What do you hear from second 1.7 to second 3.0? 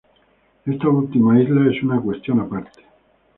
es una cuestión aparte.